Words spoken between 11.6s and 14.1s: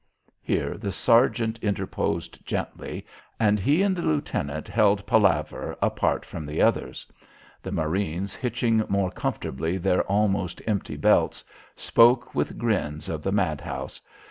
spoke with grins of the madhouse.